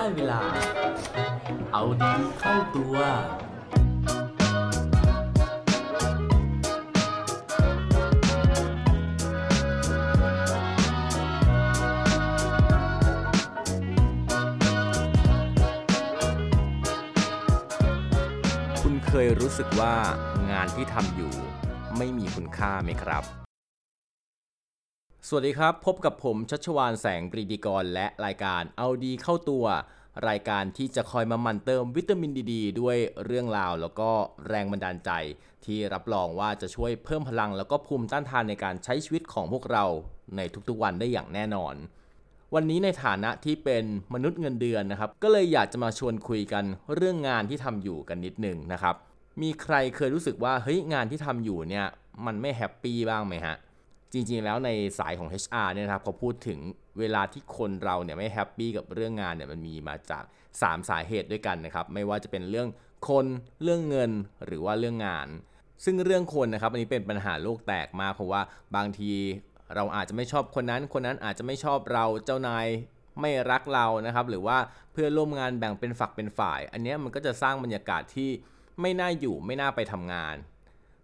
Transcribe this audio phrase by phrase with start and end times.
[0.00, 0.42] ได้เวลา
[1.72, 2.96] เอาดีเข้าตัว
[18.80, 19.94] คุณเคยรู้สึกว่า
[20.50, 21.32] งานที่ทำอยู่
[21.96, 23.39] ไม่มีคุณค่าไหมครับ
[25.28, 29.64] สวัสดีครับ พบกับผมชัชวานแสงปรีดีกร และรายการเอาดีเข้าตัว
[30.28, 34.10] รายการที่จะคอยมามันเติมวิตามินดีดด้วยเรื่องราวแล้วก็
[34.48, 35.10] แรงบันดาลใจ
[35.64, 39.84] ที่รับรองว่าจะช่วยเพิ่มพลังแล้วก็ภูมิต้านทานในการใช้ชีวิตของพวกเรา
[40.36, 41.74] ในทุกๆวันได้อย่างแน่นอน
[42.54, 43.84] วันนี้ในฐานะที่เป็น
[44.14, 46.64] มนุษย์เงินเดือนนะครับ ก็เลยอยากจะมาชวนคุยกัน
[46.94, 48.94] เรื่องงานที่ทำอยู่กันนิดนึงนะครับ
[49.42, 51.86] มีใครเคยรู้สึกว่าเฮ้ยงานที่ทำอยู่เนี่ย
[52.26, 53.56] มันไม่ happy บ้างไหมฮะ
[54.12, 56.58] จริงๆ แล้วในสายของ HR เนี่ยนะครับเขาพูดถึง
[56.98, 60.24] เวลาที่คนเราเนี่ยไม่ happy กับเรื่องงานเนี่ยมันมีมาจาก
[60.56, 62.68] 3 สาเหตุด้วยกันนะครับ ไม่ว่าจะเป็นเรื่อง
[63.08, 63.26] คน
[63.62, 64.10] เรื่องเงิน
[64.44, 65.28] หรือว่าเรื่องงาน
[65.84, 68.42] ซึ่งเรื่องคนนะครับ อันนี้เป็นปัญหาโลกแตกมากเพราะว่า
[68.76, 69.12] บางที
[69.74, 72.66] เราอาจจะไม่ชอบคนนั้น คนนั้นอาจจะไม่ชอบเราเจ้านาย
[73.20, 74.58] ไม่รักเรานะครับ หรือว่า
[74.92, 78.30] เพื่อนร่วมงานแบ่งเป็นฝักเป็นฝ่าย อันนี้มันก็จะสร้างบรรยากาศที่
[78.80, 80.34] ไม่น่าอยู่ไม่น่าไปทำงาน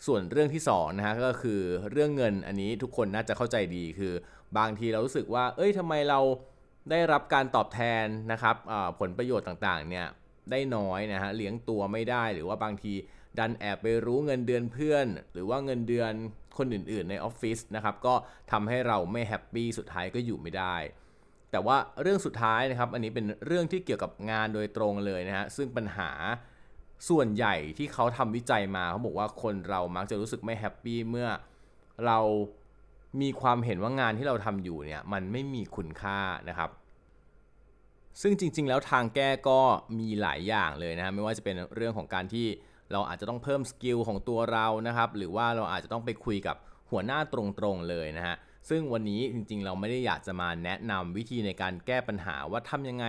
[0.06, 4.12] ส่วนเรื่องที่2นะฮะก็คือเรื่องเงินอันนี้ทุกคนน่าจะเข้าใจดีคือ
[4.58, 6.20] บางทีเรารู้สึกว่า เอ้ยทำไมเรา
[6.90, 8.56] ได้รับการตอบแทนนะครับ
[9.00, 10.06] ผลประโยชน์ต่างๆเนี่ย
[10.50, 12.94] ได้น้อยนะฮะเลี้ยงตัวไม่ได้หรือว่าบางที
[13.38, 16.12] ดันแอบไปรู้เงินเดือนเพื่อน หรือว่าเงินเดือน
[16.58, 18.14] คนอื่นๆในออฟฟิศนะครับก็
[18.52, 20.76] ทำให้เราไม่แฮปปี้สุดท้ายก็อยู่ไม่ได้
[21.50, 26.10] แต่ว่าเรื่องสุดท้ายนะครับ อันนี้เป็นเรื่องที่เกี่ยวกับงานโดยตรงเลยนะฮะซึ่งปัญหา
[27.08, 31.28] ส่วนใหญ่ที่เขาทำวิจัยมาเขาบอกว่าคนเรามักจะรู้สึกไม่ happy เมื่อ
[32.06, 32.18] เรา
[33.20, 36.70] มีความเห็นว่างานที่เราทำอยู่เนี่ยมันไม่มีคุณค่านะครับ
[38.22, 39.60] ซึ่งจริง ๆ แล้วทางแก้ก็
[39.98, 42.46] มีหลายอย่างเลยนะฮะไม่ว่าจะเป็นเรื่องของการที่
[42.92, 46.56] เราอาจจะต้องเพิ่ม skill ของตัวเรานะครับ หรือว่าเราอาจจะต้องไปคุยกับ
[46.90, 47.34] หัวหน้าต
[47.64, 48.36] รงๆเลยนะฮะ
[48.68, 53.06] ซึ่งวันนี้จริงๆ เราไม่ได้อยากจะมาแนะนำวิธีในการแก้ปัญหาว่าทำยังไง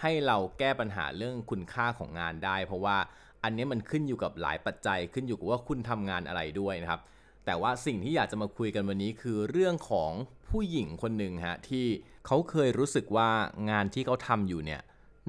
[0.00, 2.96] ให้เราแก้ปัญหาเรื่องคุณค่าของงานได้ เพราะว่า
[3.44, 7.00] อันนี้มันขึ้นอยู่กับหลายปัจจัยขึ้นอยู่กับว่าคุณทำงานอะไรด้วยนะครับ
[7.44, 10.12] แต่ว่าสิ่งที่อยากจะมาคุยกันวันนี้คือเรื่องของ
[10.48, 11.86] ผู้หญิงคนหนึ่งฮะที่
[12.26, 13.30] เขาเคยรู้สึกว่า
[13.70, 14.82] งานที่เขาทำอยู่เนี่ย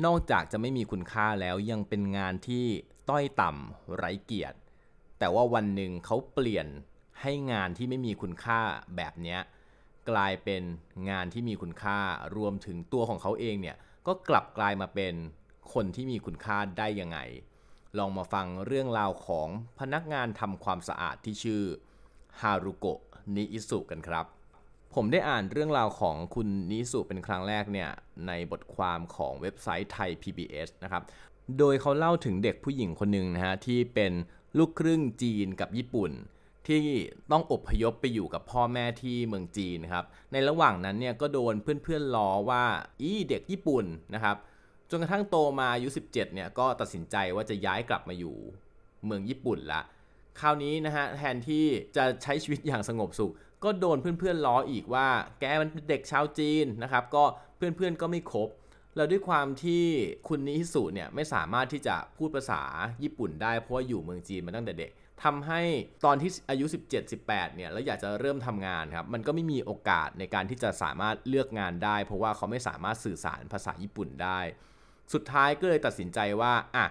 [0.05, 2.65] นอกจากจะไม่มีคุณค่าแล้วยังเป็นงานที่
[3.09, 4.57] ต้อยต่ำไร้เกียรติ
[5.19, 6.67] แต่ว่าวันหนึ่งเขาเปลี่ยน
[7.21, 8.59] ให้งานที่ไม่มีคุณค่า
[8.97, 9.37] แบบนี้
[10.09, 10.63] กลายเป็น
[11.09, 11.99] งานที่มีคุณค่า
[12.37, 13.77] รวมถึงตัวของเขาเองเนี่ย
[14.07, 15.13] ก็กลับกลายมาเป็น
[15.73, 17.17] คนที่มีคุณค่าได้ยังไง
[17.97, 19.47] ลองมาฟังเรื่องราวของ
[19.79, 21.63] พนักงานทำความสะอาดที่ชื่อ
[22.41, 23.01] ฮารุโกะ
[23.35, 24.25] นิอิสุกันครับ
[24.95, 27.89] ผมได้อ่านเรื่องราวของคุณนิอิสุเป็นครั้งแรกเนี่ย
[28.27, 31.03] ในบทความของเว็บไซต์ไทย PBS นะครับ
[31.57, 34.13] โดยเขาเล่าถึงเด็กผู้หญิงคนหนึ่งนะฮะที่เป็น
[34.57, 36.11] ลูกครึ่งจีนกับญี่ปุ่น
[36.67, 36.83] ที่
[37.31, 42.63] ต้องอพยพไปอยู่กับพ่อแม่ที่เมืองจีนครับ ในระหว่างนั้นเนี่ยก็โดนเพื่อนๆล้อว่า
[43.01, 44.37] อีเด็กญี่ปุ่นนะครับ
[44.91, 48.35] จนกระทั่งโตมาอายุ 17 เนี่ยก็ตัดสินใจว่าจะย้ายกลับมาอยู่
[49.05, 49.81] เมืองญี่ปุ่นละ
[50.39, 51.65] คราวนี้นะฮะแทนที่
[51.97, 53.31] จะใช้ชีวิตอย่างสงบสุข
[53.63, 55.07] ก็โดนเพื่อนๆล้ออีกว่า
[55.39, 57.23] แกมันเป็นเด็กชาวจีนนะครับ ก็
[57.57, 58.49] เพื่อนๆก็ไม่คบ
[58.95, 59.83] แล้วด้วยความที่
[60.27, 62.61] คุณนิฮิสุเนี่ยไม่สามารถที่จะพูดภาษา
[63.03, 64.91] ญี่ปุ่นได้เพราะว่าอยู่เมืองจีนมาตั้งแต่เด็ก
[65.23, 65.61] ทำให้
[66.05, 66.65] ตอนที่อายุ
[67.11, 74.39] 17-18 เนี่ยแล้วอยากจะเริ่มทำงานครับมันก็ไม่มีโอกาสในการที่จะสามารถเลือกงานได้ เพราะว่าเขาไม่สามารถสื่อสารภาษาญี่ปุ่นได้
[75.13, 76.85] สุดท้ายก็เลยตัดสินใจว่าอะ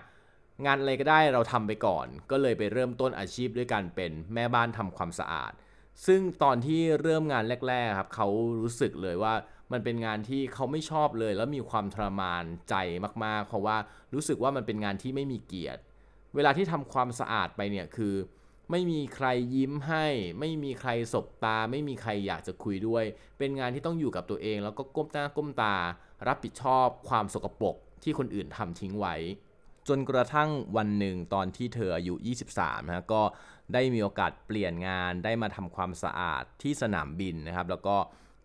[0.67, 5.53] งานอะไรก็ได้เราทำไปก่อน ก็เลยไปเริ่มต้นอาชีพด้วยการเป็นแม่บ้านทำความสะอาด
[6.07, 8.29] ซึ่งตอนที่เริ่มงานแรกๆครับเขา
[8.63, 9.35] รู้สึกเลยว่า
[9.73, 12.75] มันเป็นงานที่เขาไม่ชอบเลย แล้วมีความทรมานใจ
[13.25, 13.77] มากๆ เพราะว่า
[14.15, 15.81] รู้สึกว่ามันเป็นงานที่ไม่มีเกียรติ
[16.35, 18.15] เวลาที่ทำความสะอาดไปเนี่ยคือ
[18.71, 20.07] ไม่มีใครยิ้มให้
[20.41, 23.05] ไม่มีใครสบตา ไม่มีใครอยากจะคุยด้วย
[23.39, 25.77] เป็นงานที่ต้องอยู่กับตัวเอง แล้วก็ก้มหน้าก้มตา
[26.29, 29.17] รับผิดชอบความสกปรก ที่คนอื่นทำทิ้งไว้
[29.89, 32.15] จนกระทั่งวันหนึ่งตอนที่เธออายุ
[32.53, 33.23] 23นะก็
[33.75, 37.97] ได้มีโอกาสเปลี่ยนงานได้มาทำความสะอาดที่สนามบินนะครับ แล้วก็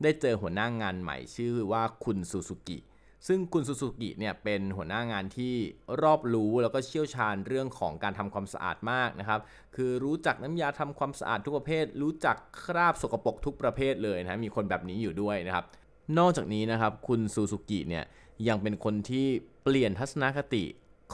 [0.03, 2.79] ได้เจอหัวหน้างงานใหม่ชื่อว่าคุณซูซูกิ
[3.27, 5.53] ซึ่งคุณซูซูกิเนี่ยเป็นหัวหน้างานที่
[6.01, 9.39] รอบรู้แล้วก็เชี่ยวชาญเรื่องของการทำความสะอาดมากนะครับ
[9.75, 15.65] คือรู้จักน้ำยาทำความสะอาดทุกประเภท รู้จักคราบสกปรกทุกประเภทเลยนะมีคนแบบนี้อยู่ด้วยนะครับ
[16.17, 18.03] นอกจากนี้นะครับคุณซูซูกิเนี่ย
[18.47, 19.27] ยังเป็นคนที่
[19.63, 20.63] เปลี่ยนทัศนคติ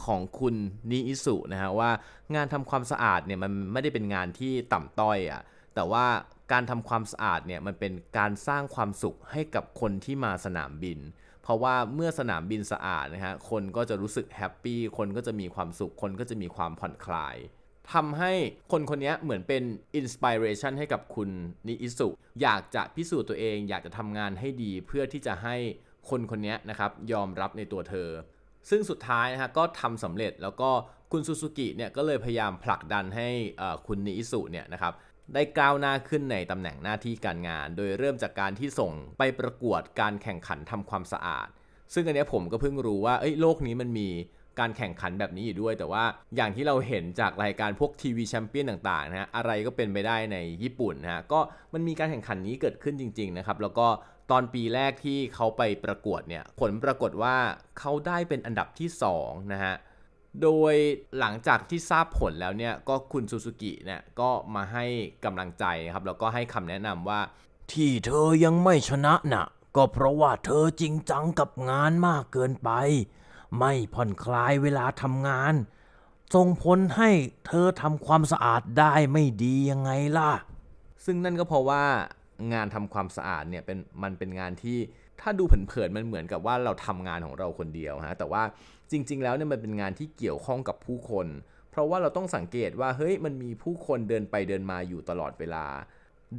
[0.03, 0.55] ของคุณ
[0.91, 1.91] นิอิสุนะฮะว่า
[2.35, 5.41] งานทำความสะอาดเนี่ยมันไม่ได้เป็นงานที่ต่ำต้อยอะ่ะ
[5.75, 6.05] แต่ว่า
[6.51, 10.99] การทำความสะอาดเนี่ยมันเป็นการสร้างความสุขให้กับคนที่มาสนามบิน
[11.43, 17.35] เพราะว่าเมื่อสนามบินสะอาดนะฮะคนก็จะรู้สึก happy คนก็จะมีความสุขคนก็จะมีความผ่อนคลาย
[17.93, 18.31] ทำให้
[18.71, 19.63] คนคนนี้เหมือนเป็น
[19.95, 21.29] inspiration ให้กับคุณ
[21.67, 22.09] นิอิทสึ
[22.41, 25.55] อยากจะพิสูจน์ตัวเอง อยากจะทำงานให้ดีเพื่อที่จะให้
[26.09, 28.09] คนคนนี้นะครับยอมรับในตัวเธอ
[28.69, 30.69] ซึ่งสุดท้ายนะฮะก็ทำสำเร็จแล้วก็
[31.11, 33.27] คุณซูซูกิเนี่ยก็เลยพยายามผลักดันให้
[33.87, 34.93] คุณนิอิสุเนี่ยนะครับ
[35.33, 41.47] ได้ก้าวหน้าขึ้นในตำแหน่งหน้าที่การงาน โดยเริ่มจากการที่ส่งไปประกวดการแข่งขันทำความสะอาด
[41.93, 44.09] ซึ่งอันนี้ผมก็เพิ่งรู้ว่าโลกนี้มันมี
[44.59, 46.03] การแข่งขันแบบนี้อยู่ด้วย แต่ว่า
[46.35, 51.39] อย่างที่เราเห็นจากรายการพวกทีวีแชมเปี้ยนต่างๆนะฮะอะไรก็เป็นไปได้ในญี่ปุ่นนะฮะก็
[51.73, 53.87] มันมีการแข่งขันนี้เกิดขึ้นจริงๆนะครับแล้วก็
[54.31, 57.35] ตอนปีแรกที่เขาไปประกวดเนี่ยผลปรากฏว่า
[57.79, 58.89] เขาได้เป็นอันดับที่
[59.21, 59.75] 2นะฮะ
[60.41, 60.73] โดย
[61.19, 64.85] หลังจากที่ทราบผลแล้วเนี่ยก็คุณซูซูกิเนี่ยก็มาให้
[65.25, 67.19] กำลังใจครับแล้วก็ให้คำแนะนำว่า
[67.71, 69.45] ที่เธอยังไม่ชนะนะ่ะ
[69.75, 72.69] ก็เพราะว่าเธอจริงจังกับงานมากเกินไป
[73.59, 75.53] ไม่ผ่อนคลายเวลาทำงาน
[76.35, 77.09] ส่งผลให้
[77.47, 80.31] เธอทำความสะอาดได้ไม่ดียังไงล่ะ
[81.05, 81.83] ซึ่งนั่นก็เพราะว่า
[82.53, 84.77] งานทำความสะอาดเนี่ยเป็นมันเป็นงานที่
[85.21, 88.43] ถ้าดูเผินๆมันเหมือนกับว่าเราทำงานของเราคนเดียวฮะแต่ว่า
[88.91, 91.27] จริง ๆ แล้วเนี่ยมันเป็นงานที่เกี่ยวข้องกับผู้คน
[91.71, 95.65] เพราะว่าเราต้องสังเกตว่าเฮ้ยมันมีผู้คนเดินไปเดินมาอยู่ตลอดเวลา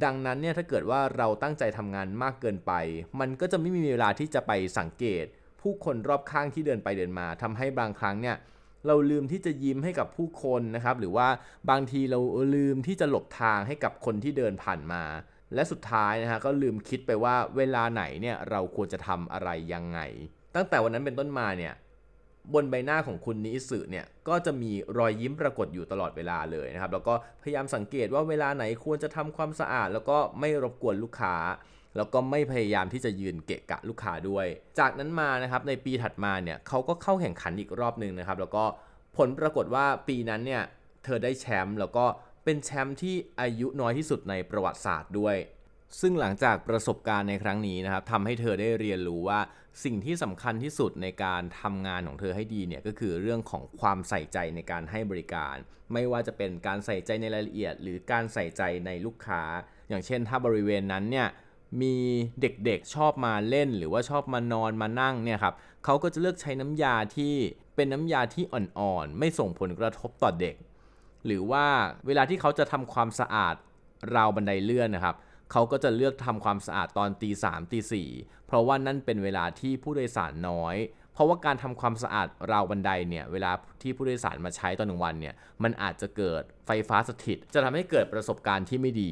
[0.03, 2.73] ดังนั้นเนี่ยถ้าเกิดว่าเราตั้งใจทำงานมากเกินไป
[3.19, 5.25] มันก็จะไม่มีเวลาที่จะไปสังเกต
[5.61, 8.35] ผู้คนรอบข้างที่เดินไปเดินมาทำให้บางครั้งเนี่ย
[8.87, 11.27] เราลืมที่จะยิ้มให้กับผู้คนนะครับ หรือว่า
[11.69, 12.19] บางทีเรา
[12.55, 15.03] ลืมที่จะหลบทางให้กับคนที่เดินผ่านมา
[15.53, 19.99] และสุดท้ายนะฮะก็ลืมคิดไปว่าเวลาไหนเนี่ยเราควรจะทำอะไรยังไง
[20.55, 21.73] ตั้งแต่วันนั้นเป็นต้นมาเนี่ย
[22.53, 27.13] บนใบหน้าของคุณนิสึเนี่ยก็จะมีรอยยิ้มปรากฏอยู่ตลอดเวลาเลยนะครับแล้วก็
[27.43, 31.35] พยายามสังเกตว่าเวลาไหนควรจะทำความสะอาด แล้วก็ไม่รบกวนลูกค้า
[31.97, 34.45] แล้วก็ไม่พยายามที่จะยืนเกะกะลูกค้าด้วย
[34.79, 38.63] จากนั้นมานะครับในปีถัดมาเนี่ยเขาก็เข้าแข่งขันอีกรอบหนึ่งนะครับแล้วก็
[39.17, 40.63] ผลปรากฏว่าปีนั้นเนี่ย
[41.03, 42.05] เธอได้แชมป์แล้วก็
[42.49, 45.35] เป็นแชมป์ที่อายุน้อยที่สุดในประวัติศาสตร์ด้วย
[45.99, 49.39] ซึ่งหลังจากประสบการณ์ในครั้งนี้นะครับทำให้เธอได้เรียนรู้ว่า
[49.83, 55.55] สิ่งที่สำคัญที่สุดในการทำงานของเธอให้ดีเนี่ยก็คือเรื่องของความใส่ใจในการให้บริการ
[55.93, 59.41] ไม่ว่าจะเป็นการใส่ใจในรายละเอียด หรือการใส่ใจในลูกค้า
[59.89, 61.27] อย่างเช่น ถ้าบริเวณนั้นเนี่ย
[61.81, 61.95] มี
[62.41, 65.55] เด็กๆชอบมาเล่น หรือว่าชอบมานอนมานั่งเนี่ยครับ
[65.85, 67.33] เขาก็จะเลือกใช้น้ำยาที่
[67.75, 70.55] เป็นน้ำยาที่อ่อนๆ ไม่ส่งผลกระทบต่อเด็ก
[71.25, 71.65] หรือว่า
[72.07, 73.55] เวลาที่เขาจะทำความสะอาด
[74.15, 75.15] ราวบันไดเลื่อนนะครับ
[75.51, 78.09] เขาก็จะเลือกทำความสะอาดตอนตีสามตีสี่
[78.47, 80.75] เพราะว่านั่นเป็นเวลาที่ผู้โดยสารน้อย
[81.13, 89.11] เพราะว่าการทำความสะอาดราวบันไดเนี่ยเวลาที่ผู้โดยสารมาใช้ตอนหนึ่งวันเนี่ยมันอาจจะเกิดไฟฟ้าสถิต จะทำให้เกิดประสบการณ์ที่ไม่ดี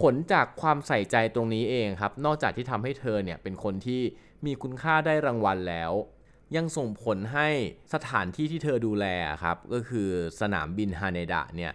[0.00, 4.02] ผลจากความใส่ใจตรงนี้เองครับ นอกจากที่ทำให้เธอเนี่ยเป็นคนที่
[4.46, 5.92] มีคุณค่าได้รางวัลแล้ว
[6.56, 7.48] ยังส่งผลให้
[7.94, 9.06] สถานที่ที่เธอดูแล
[9.42, 10.10] ครับ ก็คือ
[10.40, 11.72] สนามบินฮาเนดะเนี่ย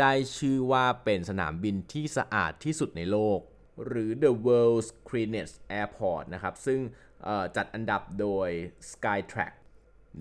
[0.00, 3.38] ได้ชื่อว่าเป็นสนามบินที่สะอาดที่สุดในโลก
[3.86, 6.80] หรือ the world's cleanest airport นะครับ ซึ่ง
[7.56, 8.48] จัดอันดับโดย
[8.90, 9.54] Skytrack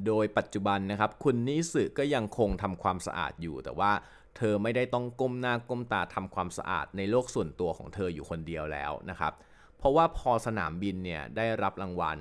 [0.07, 3.91] โดยปัจจุบันนะครับ คุณนิสึก็ยังคงทำความสะอาดอยู่ แต่ว่า
[4.37, 9.33] เธอไม่ได้ต้องก้มหน้าก้มตาทำความสะอาดในโลกส่วนตัวของเธออยู่คนเดียวแล้วนะครับ
[9.77, 12.19] เพราะว่าพอสนามบินเนี่ยได้รับรางวัล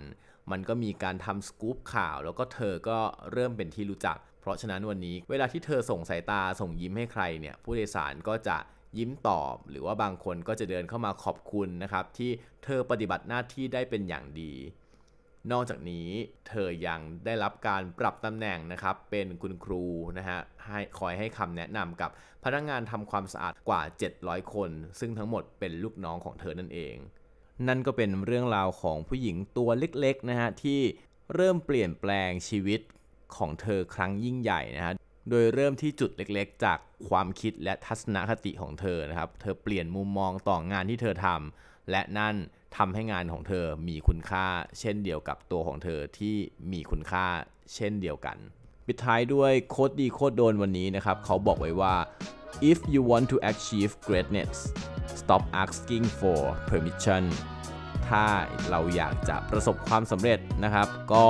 [0.50, 2.98] มันก็มีการทำสกู๊ปข่าว แล้วก็เธอก็
[3.32, 8.56] เริ่มเป็นที่รู้จัก เพราะฉะนั้นวันนี้เวลาที่เธอส่งสายตาส่งยิ้มให้ใครเนี่ยผู้โดยสารก็จะ
[8.98, 12.30] ยิ้มตอบ หรือว่าบางคนก็จะเดินเข้ามาขอบคุณนะครับที่
[12.64, 14.52] เธอปฏิบัติหน้าที่ได้เป็นอย่างดี
[15.52, 16.08] นอกจากนี้
[16.48, 19.84] เธอยังได้รับการปรับตำแหน่งนะครับเป็นคุณครู
[20.18, 22.10] นะฮะให้คอยให้คำแนะนำกับ
[22.44, 23.82] พนักงานทำความสะอาดกว่า
[24.18, 24.70] 700 คน
[25.00, 26.96] ซึ่งทั้งหมดเป็นลูกน้องของเธอนั่นเอง
[27.68, 30.80] นั่นก็เป็นเรื่องราวของผู้หญิงตัวเล็กๆนะฮะที่
[31.34, 32.80] เริ่มเปลี่ยนแปลงชีวิต
[33.36, 34.94] ของเธอครั้งยิ่งใหญ่นะฮะ
[35.30, 36.78] โดยเริ่มที่จุดเล็กๆ จาก
[37.08, 42.34] ความคิดและทัศนคติของเธอนะครับ เธอเปลี่ยนมุมมองต่องานที่เธอทำและนั่น
[42.76, 44.46] ทำให้งานของเธอมีคุณค่า
[44.80, 46.36] เช่นเดียวกับตัวของเธอที่
[46.72, 47.26] มีคุณค่า
[47.74, 48.36] เช่นเดียวกัน
[48.86, 51.94] ปิดท้ายด้วยโคดดีโคดโดนวันนี้นะครับ เขาบอกไว้ว่า
[52.70, 54.56] if you want to achieve greatness
[55.32, 57.24] stop asking for permission
[58.08, 58.24] ถ้า
[58.70, 61.26] เราอยากจะประสบความสำเร็จนะครับ ก็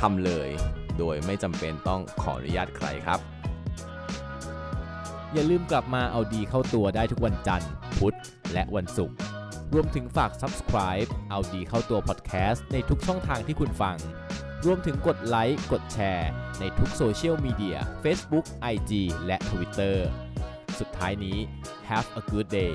[0.00, 0.50] ทำเลย
[0.98, 3.20] โดยไม่จำเป็นต้องขออนุญาตใครครับ
[5.32, 8.16] อย่าลืมกลับมาเอาดีเข้าตัวได้ทุกวันจันทร์ พุธ
[8.52, 9.16] และวันศุกร์
[9.74, 13.96] รวมถึงฝาก subscribe เอาดีเข้าตัว podcast ในทุกช่องทางที่คุณฟัง
[14.64, 16.30] รวมถึงกดไลค์ กดแชร์
[16.60, 18.92] ในทุกโซเชียลมีเดีย Facebook IG
[19.26, 19.96] และ Twitter
[20.78, 21.38] สุดท้ายนี้
[21.88, 22.74] have a good day